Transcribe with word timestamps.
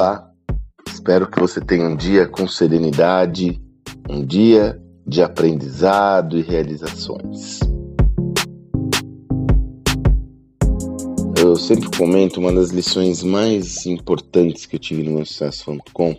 Olá, 0.00 0.32
espero 0.88 1.30
que 1.30 1.38
você 1.38 1.60
tenha 1.60 1.86
um 1.86 1.94
dia 1.94 2.26
com 2.26 2.48
serenidade, 2.48 3.60
um 4.08 4.24
dia 4.24 4.80
de 5.06 5.22
aprendizado 5.22 6.38
e 6.38 6.40
realizações. 6.40 7.60
Eu 11.38 11.54
sempre 11.54 11.94
comento 11.98 12.40
uma 12.40 12.50
das 12.50 12.70
lições 12.70 13.22
mais 13.22 13.84
importantes 13.84 14.64
que 14.64 14.76
eu 14.76 14.80
tive 14.80 15.02
no 15.02 15.16
meu 15.16 15.26
sucesso.com. 15.26 16.16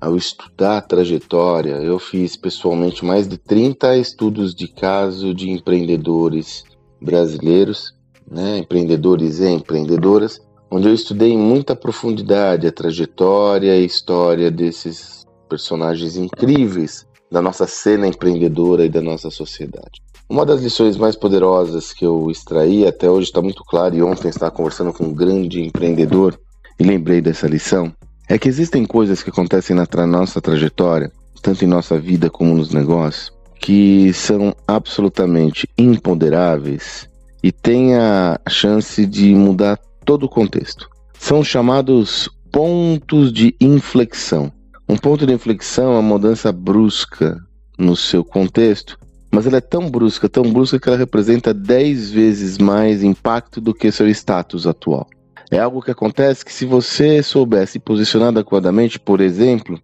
Ao 0.00 0.16
estudar 0.16 0.78
a 0.78 0.80
trajetória, 0.80 1.74
eu 1.82 1.98
fiz 1.98 2.34
pessoalmente 2.34 3.04
mais 3.04 3.28
de 3.28 3.36
30 3.36 3.94
estudos 3.98 4.54
de 4.54 4.68
caso 4.68 5.34
de 5.34 5.50
empreendedores 5.50 6.64
brasileiros, 6.98 7.94
né, 8.26 8.56
empreendedores 8.56 9.40
e 9.40 9.50
empreendedoras, 9.50 10.40
onde 10.70 10.88
eu 10.88 10.94
estudei 10.94 11.32
em 11.32 11.38
muita 11.38 11.74
profundidade 11.74 12.66
a 12.66 12.72
trajetória 12.72 13.76
e 13.76 13.84
história 13.84 14.50
desses 14.50 15.26
personagens 15.48 16.16
incríveis 16.16 17.06
da 17.30 17.40
nossa 17.40 17.66
cena 17.66 18.06
empreendedora 18.06 18.84
e 18.84 18.88
da 18.88 19.00
nossa 19.00 19.30
sociedade. 19.30 20.02
Uma 20.28 20.44
das 20.44 20.62
lições 20.62 20.96
mais 20.96 21.16
poderosas 21.16 21.92
que 21.92 22.04
eu 22.04 22.30
extraí 22.30 22.86
até 22.86 23.08
hoje 23.10 23.28
está 23.28 23.40
muito 23.40 23.64
claro, 23.64 23.96
e 23.96 24.02
ontem 24.02 24.28
estava 24.28 24.50
conversando 24.50 24.92
com 24.92 25.04
um 25.04 25.14
grande 25.14 25.62
empreendedor 25.62 26.38
e 26.78 26.84
lembrei 26.84 27.20
dessa 27.20 27.46
lição, 27.46 27.92
é 28.28 28.38
que 28.38 28.48
existem 28.48 28.84
coisas 28.84 29.22
que 29.22 29.30
acontecem 29.30 29.74
na 29.74 29.86
tra 29.86 30.06
nossa 30.06 30.40
trajetória, 30.40 31.10
tanto 31.42 31.64
em 31.64 31.68
nossa 31.68 31.98
vida 31.98 32.28
como 32.28 32.54
nos 32.54 32.72
negócios, 32.72 33.32
que 33.58 34.12
são 34.12 34.54
absolutamente 34.66 35.66
imponderáveis 35.78 37.08
e 37.42 37.50
têm 37.50 37.94
a 37.94 38.38
chance 38.48 39.06
de 39.06 39.34
mudar 39.34 39.78
todo 40.08 40.24
o 40.24 40.28
contexto. 40.28 40.88
São 41.18 41.44
chamados 41.44 42.30
pontos 42.50 43.30
de 43.30 43.54
inflexão. 43.60 44.50
Um 44.88 44.96
ponto 44.96 45.26
de 45.26 45.34
inflexão 45.34 45.92
é 45.92 45.96
uma 45.96 46.02
mudança 46.02 46.50
brusca 46.50 47.38
no 47.78 47.94
seu 47.94 48.24
contexto, 48.24 48.98
mas 49.30 49.46
ela 49.46 49.58
é 49.58 49.60
tão 49.60 49.90
brusca, 49.90 50.26
tão 50.26 50.50
brusca 50.50 50.80
que 50.80 50.88
ela 50.88 50.96
representa 50.96 51.52
10 51.52 52.10
vezes 52.10 52.56
mais 52.56 53.02
impacto 53.02 53.60
do 53.60 53.74
que 53.74 53.92
seu 53.92 54.08
status 54.08 54.66
atual. 54.66 55.06
É 55.50 55.58
algo 55.58 55.82
que 55.82 55.90
acontece 55.90 56.42
que 56.42 56.54
se 56.54 56.64
você 56.64 57.22
souber 57.22 57.66
se 57.66 57.78
posicionar 57.78 58.28
adequadamente, 58.28 58.98
por 58.98 59.20
exemplo, 59.20 59.78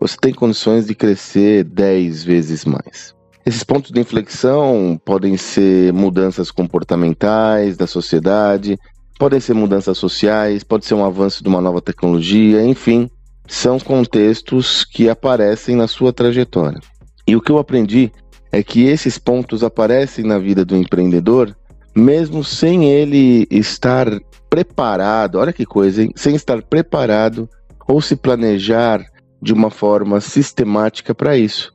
você 0.00 0.16
tem 0.18 0.32
condições 0.32 0.86
de 0.86 0.94
crescer 0.94 1.64
10 1.64 2.24
vezes 2.24 2.64
mais. 2.64 3.14
Esses 3.44 3.62
pontos 3.62 3.90
de 3.90 4.00
inflexão 4.00 4.98
podem 5.04 5.36
ser 5.36 5.92
mudanças 5.92 6.50
comportamentais 6.50 7.76
da 7.76 7.86
sociedade, 7.86 8.78
Podem 9.18 9.40
ser 9.40 9.54
mudanças 9.54 9.96
sociais, 9.96 10.62
pode 10.62 10.84
ser 10.84 10.94
um 10.94 11.04
avanço 11.04 11.42
de 11.42 11.48
uma 11.48 11.60
nova 11.60 11.80
tecnologia, 11.80 12.62
enfim, 12.64 13.08
são 13.48 13.78
contextos 13.78 14.84
que 14.84 15.08
aparecem 15.08 15.74
na 15.74 15.88
sua 15.88 16.12
trajetória. 16.12 16.80
E 17.26 17.34
o 17.34 17.40
que 17.40 17.50
eu 17.50 17.58
aprendi 17.58 18.12
é 18.52 18.62
que 18.62 18.84
esses 18.84 19.18
pontos 19.18 19.64
aparecem 19.64 20.24
na 20.24 20.38
vida 20.38 20.64
do 20.64 20.76
empreendedor 20.76 21.56
mesmo 21.96 22.44
sem 22.44 22.84
ele 22.84 23.46
estar 23.50 24.06
preparado, 24.50 25.38
olha 25.38 25.52
que 25.52 25.64
coisa, 25.64 26.02
hein? 26.02 26.10
Sem 26.14 26.34
estar 26.34 26.62
preparado 26.62 27.48
ou 27.88 28.02
se 28.02 28.14
planejar 28.14 29.02
de 29.40 29.54
uma 29.54 29.70
forma 29.70 30.20
sistemática 30.20 31.14
para 31.14 31.38
isso. 31.38 31.72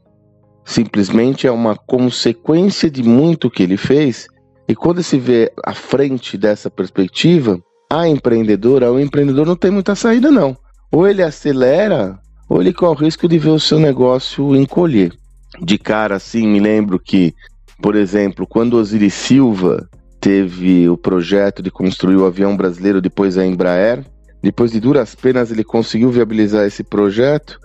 Simplesmente 0.64 1.48
é 1.48 1.52
uma 1.52 1.76
consequência 1.76 2.90
de 2.90 3.02
muito 3.02 3.50
que 3.50 3.64
ele 3.64 3.78
fez 3.78 4.28
e 4.72 4.76
quando 4.76 5.04
se 5.04 5.20
vê 5.20 5.52
à 5.66 5.74
frente 5.74 6.38
dessa 6.38 6.72
perspectiva, 6.72 7.62
a 7.92 8.08
empreendedora, 8.08 8.90
o 8.90 9.02
empreendedor 9.02 9.46
não 9.46 9.58
tem 9.58 9.70
muita 9.70 9.96
saída 9.96 10.32
não. 10.32 10.56
Ou 10.90 11.06
ele 11.06 11.22
acelera, 11.22 12.18
ou 12.48 12.62
ele 12.62 12.72
corre 12.72 13.02
o 13.02 13.06
risco 13.06 13.28
de 13.28 13.38
ver 13.38 13.50
o 13.50 13.60
seu 13.60 13.78
negócio 13.78 14.56
encolher. 14.56 15.14
De 15.62 15.78
cara 15.78 16.16
assim, 16.16 16.48
me 16.48 16.62
lembro 16.62 16.98
que, 16.98 17.34
por 17.82 17.98
exemplo, 17.98 18.48
quando 18.48 18.76
Osiris 18.76 19.14
Silva 19.14 19.90
teve 20.22 20.88
o 20.88 20.96
projeto 20.96 21.62
de 21.62 21.70
construir 21.70 22.16
o 22.16 22.26
avião 22.26 22.56
brasileiro 22.56 23.02
depois 23.02 23.38
a 23.38 23.46
Embraer, 23.46 24.06
depois 24.42 24.72
de 24.72 24.80
duras 24.80 25.14
penas 25.16 25.52
ele 25.52 25.66
conseguiu 25.66 26.10
viabilizar 26.12 26.66
esse 26.66 26.82
projeto, 26.82 27.60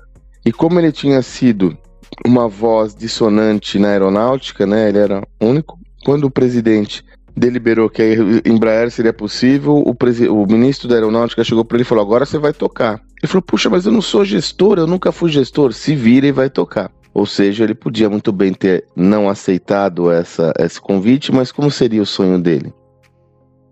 e 0.45 0.50
como 0.53 0.81
ele 0.81 0.91
tinha 0.91 1.22
sido 1.22 1.78
uma 2.27 2.49
voz 2.49 2.97
dissonante 2.97 3.78
na 3.78 3.91
aeronáutica, 3.91 4.66
né, 4.66 4.89
ele 4.89 4.99
era 4.99 5.22
único, 5.41 5.78
quando 6.06 6.22
o 6.22 6.31
presidente 6.31 7.05
deliberou 7.37 7.91
que 7.91 8.00
a 8.00 8.49
Embraer 8.49 8.93
seria 8.93 9.12
possível, 9.12 9.75
o, 9.75 9.91
o 9.91 10.47
ministro 10.47 10.87
da 10.87 10.94
Aeronáutica 10.94 11.43
chegou 11.43 11.65
para 11.65 11.78
ele 11.78 11.83
e 11.83 11.84
falou: 11.84 12.05
agora 12.05 12.25
você 12.25 12.39
vai 12.39 12.53
tocar. 12.53 13.03
Ele 13.21 13.27
falou: 13.27 13.43
puxa, 13.43 13.69
mas 13.69 13.87
eu 13.87 13.91
não 13.91 14.00
sou 14.00 14.25
gestor, 14.25 14.78
eu 14.78 14.87
nunca 14.87 15.11
fui 15.11 15.33
gestor. 15.33 15.72
Se 15.72 15.97
vira 15.97 16.28
e 16.28 16.31
vai 16.31 16.49
tocar. 16.49 16.93
Ou 17.12 17.27
seja, 17.27 17.65
ele 17.65 17.75
podia 17.75 18.09
muito 18.09 18.31
bem 18.31 18.53
ter 18.55 18.84
não 18.95 19.28
aceitado 19.28 20.09
essa, 20.09 20.53
esse 20.61 20.81
convite, 20.81 21.33
mas 21.33 21.50
como 21.50 21.72
seria 21.72 22.03
o 22.03 22.06
sonho 22.06 22.39
dele? 22.39 22.72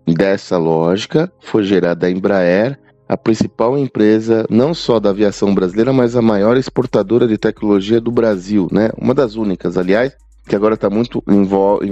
Dessa 0.05 0.57
lógica, 0.57 1.31
foi 1.39 1.63
gerada 1.63 2.05
a 2.05 2.11
Embraer, 2.11 2.77
a 3.07 3.15
principal 3.15 3.77
empresa 3.77 4.45
não 4.49 4.73
só 4.73 4.99
da 4.99 5.11
aviação 5.11 5.55
brasileira, 5.55 5.93
mas 5.93 6.17
a 6.17 6.21
maior 6.21 6.57
exportadora 6.57 7.29
de 7.29 7.37
tecnologia 7.37 8.01
do 8.01 8.11
Brasil, 8.11 8.67
né? 8.73 8.89
Uma 8.97 9.13
das 9.13 9.35
únicas, 9.35 9.77
aliás, 9.77 10.17
que 10.47 10.55
agora 10.55 10.75
está 10.75 10.89
muito 10.89 11.23
em 11.27 11.43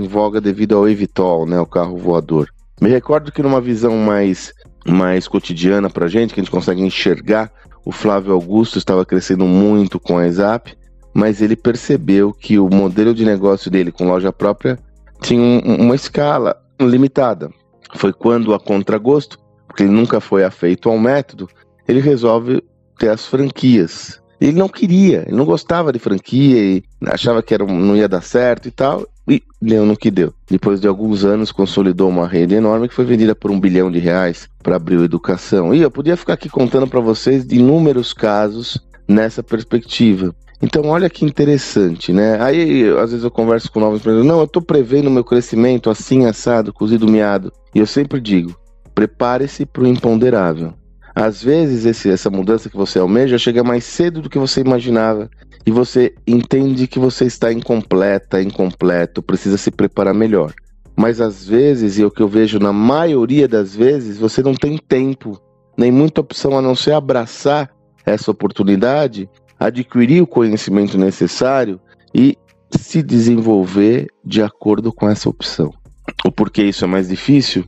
voga 0.07 0.39
devido 0.39 0.75
ao 0.75 0.87
Evitol, 0.87 1.45
né, 1.45 1.59
o 1.59 1.65
carro 1.65 1.97
voador. 1.97 2.47
Me 2.79 2.89
recordo 2.89 3.31
que 3.31 3.41
numa 3.41 3.61
visão 3.61 3.97
mais, 3.97 4.53
mais 4.85 5.27
cotidiana 5.27 5.89
para 5.89 6.07
gente, 6.07 6.33
que 6.33 6.39
a 6.39 6.43
gente 6.43 6.51
consegue 6.51 6.81
enxergar, 6.81 7.51
o 7.85 7.91
Flávio 7.91 8.33
Augusto 8.33 8.77
estava 8.77 9.05
crescendo 9.05 9.45
muito 9.45 9.99
com 9.99 10.17
a 10.17 10.27
ESAP, 10.27 10.75
mas 11.13 11.41
ele 11.41 11.55
percebeu 11.55 12.33
que 12.33 12.57
o 12.57 12.69
modelo 12.69 13.13
de 13.13 13.25
negócio 13.25 13.69
dele 13.69 13.91
com 13.91 14.07
loja 14.07 14.31
própria 14.31 14.79
tinha 15.21 15.41
um, 15.41 15.59
uma 15.81 15.95
escala 15.95 16.55
limitada. 16.79 17.49
Foi 17.95 18.11
quando, 18.11 18.53
a 18.53 18.59
contragosto, 18.59 19.37
porque 19.67 19.83
ele 19.83 19.91
nunca 19.91 20.19
foi 20.19 20.43
afeito 20.43 20.89
ao 20.89 20.97
método, 20.97 21.47
ele 21.87 21.99
resolve 21.99 22.63
ter 22.97 23.09
as 23.09 23.25
franquias. 23.25 24.21
Ele 24.43 24.59
não 24.59 24.67
queria, 24.67 25.23
ele 25.25 25.37
não 25.37 25.45
gostava 25.45 25.93
de 25.93 25.99
franquia 25.99 26.61
e 26.61 26.83
achava 27.05 27.41
que 27.41 27.53
era, 27.53 27.65
não 27.65 27.95
ia 27.95 28.09
dar 28.09 28.21
certo 28.21 28.67
e 28.67 28.71
tal. 28.71 29.07
E 29.25 29.41
deu 29.61 29.85
no 29.85 29.95
que 29.95 30.11
deu. 30.11 30.33
Depois 30.49 30.81
de 30.81 30.87
alguns 30.87 31.23
anos, 31.23 31.49
consolidou 31.49 32.09
uma 32.09 32.27
rede 32.27 32.53
enorme 32.53 32.89
que 32.89 32.93
foi 32.93 33.05
vendida 33.05 33.33
por 33.33 33.49
um 33.51 33.57
bilhão 33.57 33.89
de 33.89 33.99
reais 33.99 34.49
para 34.61 34.75
abrir 34.75 34.99
educação. 34.99 35.73
E 35.73 35.81
eu 35.81 35.89
podia 35.89 36.17
ficar 36.17 36.33
aqui 36.33 36.49
contando 36.49 36.85
para 36.85 36.99
vocês 36.99 37.47
de 37.47 37.55
inúmeros 37.55 38.11
casos 38.11 38.77
nessa 39.07 39.41
perspectiva. 39.41 40.35
Então, 40.61 40.87
olha 40.87 41.09
que 41.09 41.23
interessante, 41.23 42.11
né? 42.11 42.37
Aí, 42.41 42.85
às 42.99 43.11
vezes 43.11 43.23
eu 43.23 43.31
converso 43.31 43.71
com 43.71 43.79
novos 43.79 44.01
empreendedores, 44.01 44.29
não, 44.29 44.39
eu 44.39 44.45
estou 44.45 44.61
prevendo 44.61 45.09
meu 45.09 45.23
crescimento 45.23 45.89
assim, 45.89 46.25
assado, 46.25 46.73
cozido, 46.73 47.07
miado. 47.07 47.49
E 47.73 47.79
eu 47.79 47.87
sempre 47.87 48.19
digo, 48.19 48.53
prepare-se 48.93 49.65
para 49.65 49.83
o 49.83 49.87
imponderável. 49.87 50.73
Às 51.15 51.43
vezes, 51.43 51.85
esse, 51.85 52.09
essa 52.09 52.29
mudança 52.29 52.69
que 52.69 52.75
você 52.75 52.97
almeja 52.97 53.37
chega 53.37 53.63
mais 53.63 53.83
cedo 53.83 54.21
do 54.21 54.29
que 54.29 54.39
você 54.39 54.61
imaginava 54.61 55.29
e 55.65 55.71
você 55.71 56.13
entende 56.25 56.87
que 56.87 56.97
você 56.97 57.25
está 57.25 57.53
incompleta, 57.53 58.41
incompleto, 58.41 59.21
precisa 59.21 59.57
se 59.57 59.69
preparar 59.69 60.13
melhor. 60.13 60.53
Mas 60.95 61.21
às 61.21 61.47
vezes, 61.47 61.97
e 61.97 62.03
é 62.03 62.05
o 62.05 62.11
que 62.11 62.21
eu 62.21 62.27
vejo 62.27 62.59
na 62.59 62.73
maioria 62.73 63.47
das 63.47 63.75
vezes, 63.75 64.17
você 64.17 64.41
não 64.41 64.53
tem 64.53 64.77
tempo, 64.77 65.39
nem 65.77 65.91
muita 65.91 66.21
opção 66.21 66.57
a 66.57 66.61
não 66.61 66.75
ser 66.75 66.93
abraçar 66.93 67.69
essa 68.05 68.29
oportunidade, 68.31 69.29
adquirir 69.59 70.21
o 70.21 70.27
conhecimento 70.27 70.97
necessário 70.97 71.79
e 72.13 72.37
se 72.71 73.01
desenvolver 73.01 74.07
de 74.25 74.41
acordo 74.41 74.91
com 74.91 75.09
essa 75.09 75.29
opção. 75.29 75.71
O 76.25 76.31
porquê 76.31 76.63
isso 76.63 76.83
é 76.83 76.87
mais 76.87 77.07
difícil? 77.07 77.65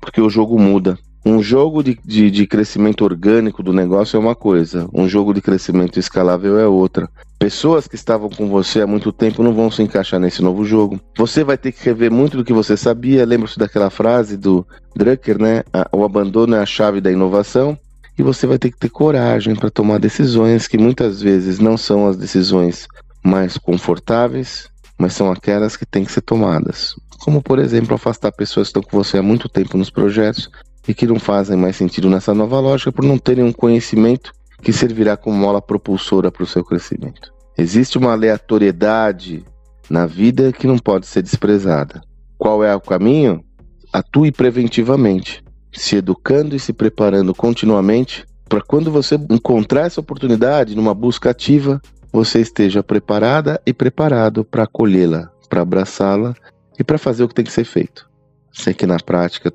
Porque 0.00 0.20
o 0.20 0.30
jogo 0.30 0.58
muda. 0.58 0.98
Um 1.26 1.42
jogo 1.42 1.82
de, 1.82 1.98
de, 2.04 2.30
de, 2.30 2.46
crescimento 2.46 3.02
orgânico 3.02 3.62
do 3.62 3.72
negócio 3.72 4.16
é 4.18 4.20
uma 4.20 4.34
coisa, 4.34 4.86
um 4.92 5.08
jogo 5.08 5.32
de 5.32 5.40
crescimento 5.40 5.98
escalável 5.98 6.58
é 6.58 6.66
outra. 6.66 7.08
Pessoas 7.38 7.88
que 7.88 7.94
estavam 7.94 8.28
com 8.28 8.48
você 8.48 8.82
há 8.82 8.86
muito 8.86 9.10
tempo 9.10 9.42
não 9.42 9.54
vão 9.54 9.70
se 9.70 9.82
encaixar 9.82 10.20
nesse 10.20 10.42
novo 10.42 10.66
jogo. 10.66 11.00
Você 11.16 11.42
vai 11.42 11.56
ter 11.56 11.72
que 11.72 11.82
rever 11.82 12.12
muito 12.12 12.36
do 12.36 12.44
que 12.44 12.52
você 12.52 12.76
sabia. 12.76 13.24
Lembra-se 13.24 13.58
daquela 13.58 13.88
frase 13.88 14.36
do 14.36 14.66
Drucker, 14.94 15.40
né? 15.40 15.62
O 15.92 16.04
abandono 16.04 16.56
é 16.56 16.60
a 16.60 16.66
chave 16.66 17.00
da 17.00 17.10
inovação. 17.10 17.78
E 18.18 18.22
você 18.22 18.46
vai 18.46 18.58
ter 18.58 18.70
que 18.70 18.78
ter 18.78 18.90
coragem 18.90 19.56
para 19.56 19.70
tomar 19.70 19.98
decisões 19.98 20.68
que 20.68 20.78
muitas 20.78 21.22
vezes 21.22 21.58
não 21.58 21.76
são 21.76 22.06
as 22.06 22.16
decisões 22.16 22.86
mais 23.22 23.56
confortáveis, 23.56 24.68
mas 24.98 25.14
são 25.14 25.32
aquelas 25.32 25.76
que 25.76 25.86
têm 25.86 26.04
que 26.04 26.12
ser 26.12 26.20
tomadas. 26.20 26.94
Como, 27.20 27.42
por 27.42 27.58
exemplo, 27.58 27.94
afastar 27.94 28.30
pessoas 28.30 28.68
que 28.68 28.78
estão 28.78 28.82
com 28.82 29.02
você 29.02 29.18
há 29.18 29.22
muito 29.22 29.48
tempo 29.48 29.76
nos 29.78 29.90
projetos 29.90 30.50
e 30.86 30.94
que 30.94 31.06
não 31.06 31.18
fazem 31.18 31.56
mais 31.56 31.76
sentido 31.76 32.10
nessa 32.10 32.34
nova 32.34 32.60
lógica 32.60 32.92
por 32.92 33.04
não 33.04 33.18
terem 33.18 33.44
um 33.44 33.52
conhecimento 33.52 34.32
que 34.62 34.72
servirá 34.72 35.16
como 35.16 35.36
mola 35.36 35.60
propulsora 35.60 36.30
para 36.30 36.42
o 36.42 36.46
seu 36.46 36.64
crescimento. 36.64 37.32
Existe 37.56 37.98
uma 37.98 38.12
aleatoriedade 38.12 39.44
na 39.88 40.06
vida 40.06 40.52
que 40.52 40.66
não 40.66 40.78
pode 40.78 41.06
ser 41.06 41.22
desprezada. 41.22 42.00
Qual 42.36 42.64
é 42.64 42.74
o 42.74 42.80
caminho? 42.80 43.44
Atue 43.92 44.32
preventivamente, 44.32 45.44
se 45.72 45.96
educando 45.96 46.56
e 46.56 46.58
se 46.58 46.72
preparando 46.72 47.34
continuamente 47.34 48.24
para 48.48 48.60
quando 48.60 48.90
você 48.90 49.16
encontrar 49.30 49.86
essa 49.86 50.00
oportunidade 50.00 50.74
numa 50.74 50.94
busca 50.94 51.30
ativa, 51.30 51.80
você 52.12 52.40
esteja 52.40 52.82
preparada 52.82 53.60
e 53.66 53.72
preparado 53.72 54.44
para 54.44 54.64
acolhê-la, 54.64 55.30
para 55.48 55.62
abraçá-la 55.62 56.34
e 56.78 56.84
para 56.84 56.98
fazer 56.98 57.24
o 57.24 57.28
que 57.28 57.34
tem 57.34 57.44
que 57.44 57.52
ser 57.52 57.64
feito. 57.64 58.08
Sei 58.52 58.72
que 58.72 58.86
na 58.86 58.98
prática 58.98 59.52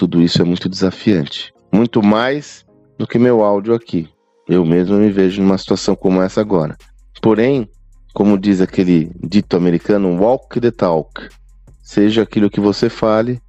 tudo 0.00 0.22
isso 0.22 0.40
é 0.40 0.44
muito 0.46 0.66
desafiante, 0.66 1.52
muito 1.70 2.02
mais 2.02 2.64
do 2.98 3.06
que 3.06 3.18
meu 3.18 3.44
áudio 3.44 3.74
aqui. 3.74 4.08
Eu 4.48 4.64
mesmo 4.64 4.96
me 4.96 5.10
vejo 5.10 5.42
numa 5.42 5.58
situação 5.58 5.94
como 5.94 6.22
essa 6.22 6.40
agora. 6.40 6.74
Porém, 7.20 7.68
como 8.14 8.38
diz 8.38 8.62
aquele 8.62 9.12
dito 9.22 9.58
americano, 9.58 10.18
walk 10.18 10.58
the 10.58 10.70
talk. 10.70 11.28
Seja 11.82 12.22
aquilo 12.22 12.48
que 12.48 12.60
você 12.60 12.88
fale, 12.88 13.42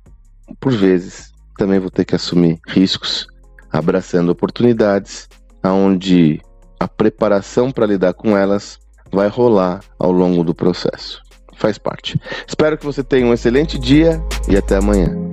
por 0.60 0.74
vezes 0.74 1.32
também 1.58 1.80
vou 1.80 1.90
ter 1.90 2.04
que 2.04 2.16
assumir 2.16 2.60
riscos, 2.68 3.28
abraçando 3.72 4.30
oportunidades, 4.30 5.30
aonde 5.64 6.42
a 6.78 6.86
preparação 6.86 7.72
para 7.72 7.86
lidar 7.86 8.14
com 8.14 8.38
elas 8.38 8.78
vai 9.10 9.30
rolar 9.30 9.80
ao 9.98 10.12
longo 10.12 10.44
do 10.44 10.54
processo. 10.54 11.22
Faz 11.56 11.78
parte. 11.78 12.20
Espero 12.46 12.78
que 12.78 12.86
você 12.86 13.02
tenha 13.02 13.26
um 13.26 13.34
excelente 13.34 13.80
dia 13.80 14.22
e 14.50 14.58
até 14.58 14.76
amanhã. 14.76 15.31